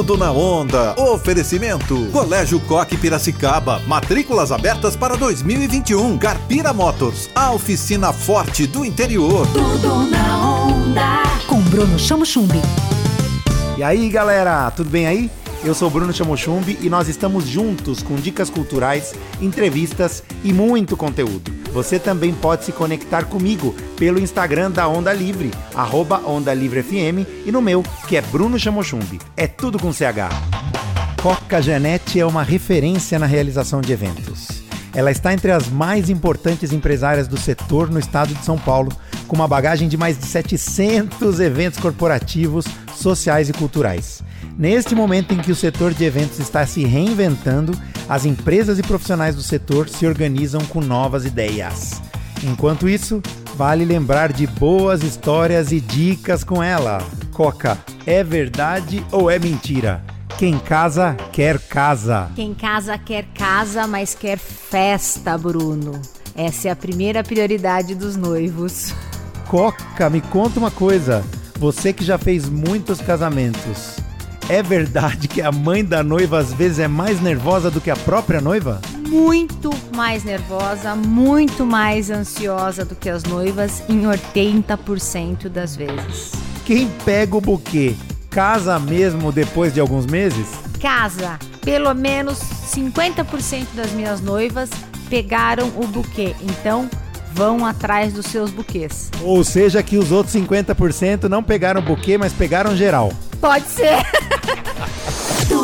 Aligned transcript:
Tudo 0.00 0.16
na 0.16 0.32
onda. 0.32 0.94
Oferecimento. 0.98 2.06
Colégio 2.10 2.58
Coque 2.60 2.96
Piracicaba. 2.96 3.80
Matrículas 3.80 4.50
abertas 4.50 4.96
para 4.96 5.14
2021. 5.14 6.16
Carpira 6.16 6.72
Motors. 6.72 7.28
A 7.34 7.52
oficina 7.52 8.10
forte 8.10 8.66
do 8.66 8.82
interior. 8.82 9.46
Tudo 9.48 10.10
na 10.10 10.64
onda. 10.64 11.22
Com 11.46 11.60
Bruno 11.60 11.98
Chamo 11.98 12.24
Chumbi. 12.24 12.62
E 13.76 13.82
aí, 13.82 14.08
galera, 14.08 14.70
tudo 14.70 14.88
bem 14.88 15.06
aí? 15.06 15.30
Eu 15.62 15.74
sou 15.74 15.90
Bruno 15.90 16.14
Chamochumbi 16.14 16.78
e 16.80 16.88
nós 16.88 17.06
estamos 17.06 17.46
juntos 17.46 18.02
com 18.02 18.14
dicas 18.14 18.48
culturais, 18.48 19.12
entrevistas 19.38 20.22
e 20.42 20.50
muito 20.50 20.96
conteúdo. 20.96 21.59
Você 21.72 21.98
também 21.98 22.34
pode 22.34 22.64
se 22.64 22.72
conectar 22.72 23.24
comigo 23.24 23.74
pelo 23.96 24.18
Instagram 24.18 24.70
da 24.70 24.88
Onda 24.88 25.12
Livre, 25.12 25.50
arroba 25.74 26.20
Onda 26.26 26.52
Livre 26.52 26.82
FM, 26.82 27.26
e 27.46 27.52
no 27.52 27.62
meu, 27.62 27.82
que 28.08 28.16
é 28.16 28.20
Bruno 28.20 28.58
Chamochumbi. 28.58 29.20
É 29.36 29.46
tudo 29.46 29.78
com 29.78 29.92
CH. 29.92 30.28
Coca 31.22 31.60
Janete 31.60 32.18
é 32.18 32.26
uma 32.26 32.42
referência 32.42 33.18
na 33.18 33.26
realização 33.26 33.80
de 33.80 33.92
eventos. 33.92 34.49
Ela 34.94 35.10
está 35.10 35.32
entre 35.32 35.52
as 35.52 35.68
mais 35.68 36.10
importantes 36.10 36.72
empresárias 36.72 37.28
do 37.28 37.38
setor 37.38 37.90
no 37.90 37.98
estado 37.98 38.34
de 38.34 38.44
São 38.44 38.58
Paulo, 38.58 38.92
com 39.28 39.36
uma 39.36 39.46
bagagem 39.46 39.88
de 39.88 39.96
mais 39.96 40.18
de 40.18 40.26
700 40.26 41.38
eventos 41.40 41.78
corporativos, 41.78 42.64
sociais 42.94 43.48
e 43.48 43.52
culturais. 43.52 44.22
Neste 44.58 44.94
momento 44.94 45.32
em 45.32 45.38
que 45.38 45.52
o 45.52 45.56
setor 45.56 45.94
de 45.94 46.04
eventos 46.04 46.38
está 46.38 46.66
se 46.66 46.84
reinventando, 46.84 47.72
as 48.08 48.24
empresas 48.24 48.78
e 48.78 48.82
profissionais 48.82 49.36
do 49.36 49.42
setor 49.42 49.88
se 49.88 50.06
organizam 50.06 50.60
com 50.66 50.80
novas 50.80 51.24
ideias. 51.24 52.02
Enquanto 52.42 52.88
isso, 52.88 53.22
vale 53.56 53.84
lembrar 53.84 54.32
de 54.32 54.46
boas 54.46 55.02
histórias 55.02 55.70
e 55.70 55.80
dicas 55.80 56.42
com 56.42 56.62
ela. 56.62 56.98
Coca, 57.32 57.78
é 58.04 58.24
verdade 58.24 59.04
ou 59.12 59.30
é 59.30 59.38
mentira? 59.38 60.02
Quem 60.40 60.58
casa, 60.58 61.18
quer 61.34 61.58
casa. 61.58 62.30
Quem 62.34 62.54
casa, 62.54 62.96
quer 62.96 63.26
casa, 63.34 63.86
mas 63.86 64.14
quer 64.14 64.38
festa, 64.38 65.36
Bruno. 65.36 66.00
Essa 66.34 66.68
é 66.68 66.70
a 66.70 66.76
primeira 66.76 67.22
prioridade 67.22 67.94
dos 67.94 68.16
noivos. 68.16 68.94
Coca, 69.46 70.08
me 70.08 70.22
conta 70.22 70.58
uma 70.58 70.70
coisa. 70.70 71.22
Você 71.58 71.92
que 71.92 72.02
já 72.02 72.16
fez 72.16 72.48
muitos 72.48 73.02
casamentos, 73.02 73.98
é 74.48 74.62
verdade 74.62 75.28
que 75.28 75.42
a 75.42 75.52
mãe 75.52 75.84
da 75.84 76.02
noiva 76.02 76.38
às 76.38 76.54
vezes 76.54 76.78
é 76.78 76.88
mais 76.88 77.20
nervosa 77.20 77.70
do 77.70 77.78
que 77.78 77.90
a 77.90 77.96
própria 77.96 78.40
noiva? 78.40 78.80
Muito 79.10 79.68
mais 79.94 80.24
nervosa, 80.24 80.96
muito 80.96 81.66
mais 81.66 82.08
ansiosa 82.08 82.82
do 82.82 82.94
que 82.94 83.10
as 83.10 83.24
noivas 83.24 83.82
em 83.90 84.04
80% 84.04 85.50
das 85.50 85.76
vezes. 85.76 86.32
Quem 86.64 86.88
pega 87.04 87.36
o 87.36 87.42
buquê 87.42 87.94
casa 88.30 88.78
mesmo 88.78 89.32
depois 89.32 89.74
de 89.74 89.80
alguns 89.80 90.06
meses? 90.06 90.46
Casa. 90.80 91.38
Pelo 91.62 91.92
menos 91.94 92.38
50% 92.38 93.66
das 93.74 93.90
minhas 93.90 94.20
noivas 94.20 94.70
pegaram 95.10 95.68
o 95.76 95.86
buquê. 95.86 96.34
Então, 96.40 96.88
vão 97.34 97.66
atrás 97.66 98.12
dos 98.12 98.26
seus 98.26 98.50
buquês. 98.50 99.10
Ou 99.22 99.42
seja, 99.44 99.82
que 99.82 99.98
os 99.98 100.12
outros 100.12 100.34
50% 100.34 101.24
não 101.24 101.42
pegaram 101.42 101.80
o 101.80 101.84
buquê, 101.84 102.16
mas 102.16 102.32
pegaram 102.32 102.76
geral. 102.76 103.12
Pode 103.40 103.66
ser. 103.66 103.98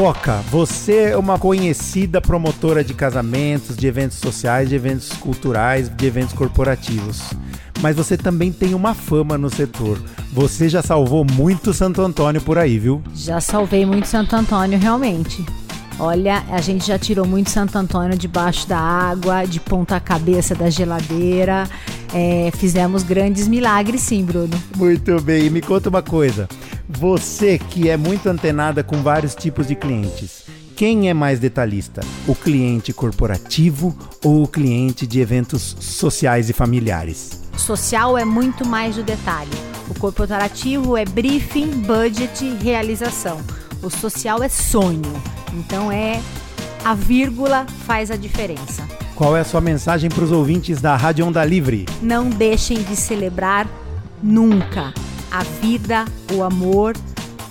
Coca, 0.00 0.36
você 0.50 1.10
é 1.10 1.16
uma 1.18 1.38
conhecida 1.38 2.22
promotora 2.22 2.82
de 2.82 2.94
casamentos, 2.94 3.76
de 3.76 3.86
eventos 3.86 4.16
sociais, 4.16 4.66
de 4.66 4.74
eventos 4.74 5.12
culturais, 5.12 5.90
de 5.90 6.06
eventos 6.06 6.32
corporativos. 6.32 7.20
Mas 7.82 7.96
você 7.96 8.16
também 8.16 8.50
tem 8.50 8.72
uma 8.72 8.94
fama 8.94 9.36
no 9.36 9.50
setor. 9.50 10.00
Você 10.32 10.70
já 10.70 10.80
salvou 10.80 11.22
muito 11.22 11.74
Santo 11.74 12.00
Antônio 12.00 12.40
por 12.40 12.56
aí, 12.56 12.78
viu? 12.78 13.02
Já 13.14 13.42
salvei 13.42 13.84
muito 13.84 14.08
Santo 14.08 14.34
Antônio, 14.34 14.78
realmente. 14.78 15.44
Olha, 15.98 16.44
a 16.50 16.62
gente 16.62 16.86
já 16.86 16.98
tirou 16.98 17.26
muito 17.26 17.50
Santo 17.50 17.76
Antônio 17.76 18.16
debaixo 18.16 18.66
da 18.66 18.78
água, 18.78 19.44
de 19.44 19.60
ponta 19.60 20.00
cabeça 20.00 20.54
da 20.54 20.70
geladeira. 20.70 21.68
É, 22.14 22.50
fizemos 22.56 23.02
grandes 23.02 23.46
milagres, 23.46 24.00
sim, 24.00 24.24
Bruno. 24.24 24.58
Muito 24.78 25.20
bem, 25.20 25.44
e 25.44 25.50
me 25.50 25.60
conta 25.60 25.90
uma 25.90 26.02
coisa. 26.02 26.48
Você 26.98 27.56
que 27.56 27.88
é 27.88 27.96
muito 27.96 28.28
antenada 28.28 28.82
com 28.82 29.00
vários 29.00 29.34
tipos 29.34 29.68
de 29.68 29.76
clientes, 29.76 30.42
quem 30.74 31.08
é 31.08 31.14
mais 31.14 31.38
detalhista? 31.38 32.00
O 32.26 32.34
cliente 32.34 32.92
corporativo 32.92 33.96
ou 34.24 34.42
o 34.42 34.48
cliente 34.48 35.06
de 35.06 35.20
eventos 35.20 35.76
sociais 35.78 36.50
e 36.50 36.52
familiares? 36.52 37.42
Social 37.56 38.18
é 38.18 38.24
muito 38.24 38.66
mais 38.66 38.96
do 38.96 39.04
detalhe. 39.04 39.50
O 39.88 39.98
corporativo 39.98 40.96
é 40.96 41.04
briefing, 41.04 41.68
budget 41.82 42.44
realização. 42.60 43.40
O 43.82 43.88
social 43.88 44.42
é 44.42 44.48
sonho. 44.48 45.22
Então 45.54 45.92
é 45.92 46.20
a 46.84 46.92
vírgula 46.92 47.66
faz 47.86 48.10
a 48.10 48.16
diferença. 48.16 48.86
Qual 49.14 49.36
é 49.36 49.40
a 49.40 49.44
sua 49.44 49.60
mensagem 49.60 50.10
para 50.10 50.24
os 50.24 50.32
ouvintes 50.32 50.80
da 50.80 50.96
Rádio 50.96 51.24
Onda 51.24 51.44
Livre? 51.44 51.86
Não 52.02 52.28
deixem 52.28 52.82
de 52.82 52.96
celebrar 52.96 53.68
nunca 54.22 54.92
a 55.30 55.42
vida, 55.42 56.04
o 56.32 56.42
amor, 56.42 56.94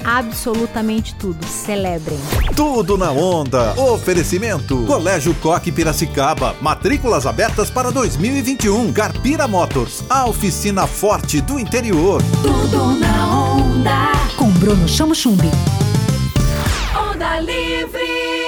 absolutamente 0.03 1.15
tudo. 1.15 1.45
Celebrem. 1.45 2.19
Tudo 2.55 2.97
na 2.97 3.11
onda. 3.11 3.73
Oferecimento. 3.79 4.85
Colégio 4.85 5.33
Coque 5.35 5.71
Piracicaba. 5.71 6.55
Matrículas 6.61 7.25
abertas 7.25 7.69
para 7.69 7.91
2021. 7.91 8.91
Carpira 8.93 9.47
Motors. 9.47 10.03
A 10.09 10.25
oficina 10.25 10.87
forte 10.87 11.41
do 11.41 11.59
interior. 11.59 12.21
Tudo 12.41 12.99
na 12.99 13.53
onda. 13.53 14.11
Com 14.37 14.49
Bruno 14.51 14.87
Chamo 14.87 15.15
Chumbi. 15.15 15.49
Onda 16.95 17.39
Livre. 17.39 18.38